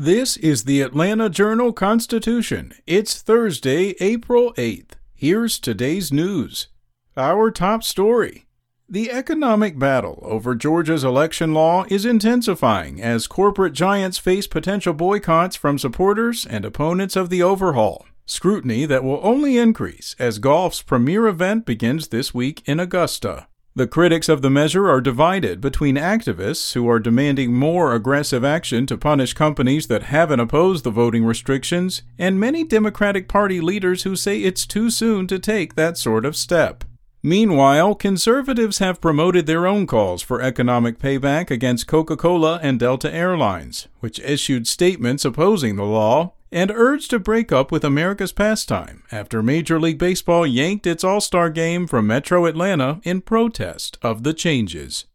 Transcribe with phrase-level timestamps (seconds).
[0.00, 2.72] This is the Atlanta Journal Constitution.
[2.86, 4.90] It's Thursday, April 8th.
[5.12, 6.68] Here's today's news.
[7.16, 8.46] Our top story.
[8.88, 15.56] The economic battle over Georgia's election law is intensifying as corporate giants face potential boycotts
[15.56, 18.06] from supporters and opponents of the overhaul.
[18.24, 23.48] Scrutiny that will only increase as golf's premier event begins this week in Augusta.
[23.78, 28.86] The critics of the measure are divided between activists who are demanding more aggressive action
[28.86, 34.16] to punish companies that haven't opposed the voting restrictions, and many Democratic Party leaders who
[34.16, 36.82] say it's too soon to take that sort of step.
[37.22, 43.14] Meanwhile, conservatives have promoted their own calls for economic payback against Coca Cola and Delta
[43.14, 49.02] Airlines, which issued statements opposing the law and urged to break up with America's pastime
[49.12, 54.22] after Major League Baseball yanked its All Star game from Metro Atlanta in protest of
[54.22, 55.06] the changes.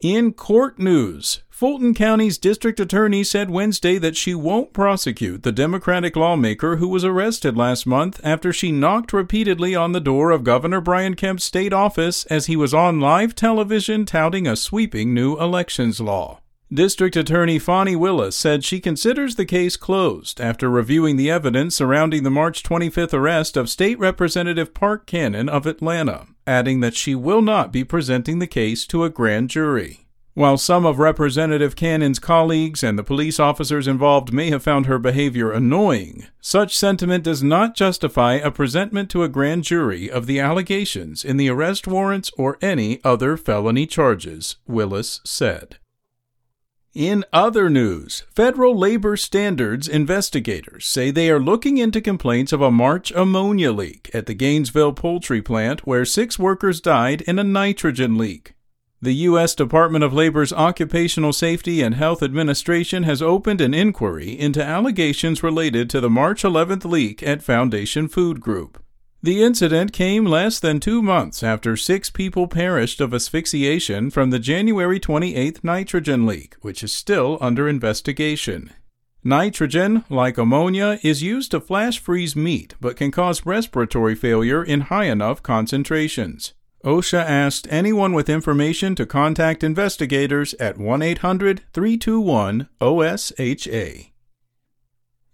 [0.00, 6.16] In court news, Fulton County's district attorney said Wednesday that she won't prosecute the Democratic
[6.16, 10.80] lawmaker who was arrested last month after she knocked repeatedly on the door of Governor
[10.80, 16.00] Brian Kemp's state office as he was on live television touting a sweeping new elections
[16.00, 16.40] law.
[16.72, 22.22] District Attorney Fani Willis said she considers the case closed after reviewing the evidence surrounding
[22.22, 27.42] the March 25th arrest of State Representative Park Cannon of Atlanta, adding that she will
[27.42, 30.06] not be presenting the case to a grand jury.
[30.34, 35.00] While some of Representative Cannon's colleagues and the police officers involved may have found her
[35.00, 40.38] behavior annoying, such sentiment does not justify a presentment to a grand jury of the
[40.38, 45.78] allegations in the arrest warrants or any other felony charges, Willis said.
[46.94, 52.72] In other news, federal labor standards investigators say they are looking into complaints of a
[52.72, 58.18] March ammonia leak at the Gainesville poultry plant where six workers died in a nitrogen
[58.18, 58.54] leak.
[59.00, 59.54] The U.S.
[59.54, 65.88] Department of Labor's Occupational Safety and Health Administration has opened an inquiry into allegations related
[65.90, 68.82] to the March 11th leak at Foundation Food Group.
[69.22, 74.38] The incident came less than two months after six people perished of asphyxiation from the
[74.38, 78.70] January 28th nitrogen leak, which is still under investigation.
[79.22, 84.82] Nitrogen, like ammonia, is used to flash freeze meat but can cause respiratory failure in
[84.82, 86.54] high enough concentrations.
[86.82, 94.10] OSHA asked anyone with information to contact investigators at 1 800 321 OSHA.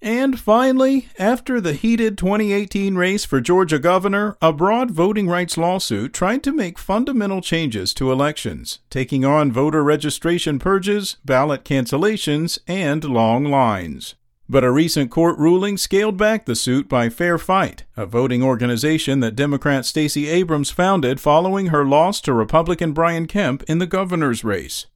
[0.02, 6.12] And finally, after the heated 2018 race for Georgia governor, a broad voting rights lawsuit
[6.12, 13.04] tried to make fundamental changes to elections, taking on voter registration purges, ballot cancellations, and
[13.04, 14.14] long lines.
[14.48, 19.18] But a recent court ruling scaled back the suit by Fair Fight, a voting organization
[19.20, 24.44] that Democrat Stacey Abrams founded following her loss to Republican Brian Kemp in the governor's
[24.44, 24.86] race.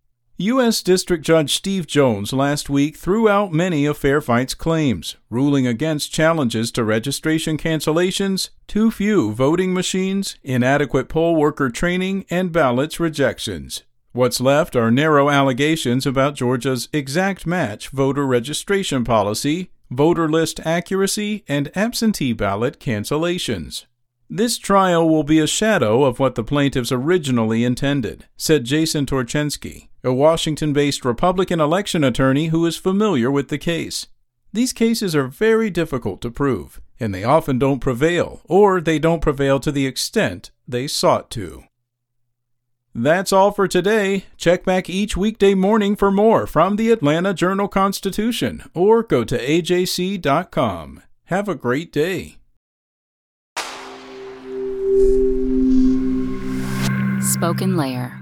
[0.41, 0.83] U.S.
[0.83, 6.15] District Judge Steve Jones last week threw out many of Fair Fight's claims, ruling against
[6.15, 13.83] challenges to registration cancellations, too few voting machines, inadequate poll worker training, and ballots rejections.
[14.13, 21.45] What's left are narrow allegations about Georgia's exact match voter registration policy, voter list accuracy,
[21.49, 23.85] and absentee ballot cancellations.
[24.33, 29.89] This trial will be a shadow of what the plaintiffs originally intended, said Jason Torchinsky,
[30.05, 34.07] a Washington based Republican election attorney who is familiar with the case.
[34.53, 39.21] These cases are very difficult to prove, and they often don't prevail, or they don't
[39.21, 41.65] prevail to the extent they sought to.
[42.95, 44.27] That's all for today.
[44.37, 49.37] Check back each weekday morning for more from the Atlanta Journal Constitution, or go to
[49.37, 51.03] ajc.com.
[51.25, 52.40] Have a great day.
[57.41, 58.20] Spoken Layer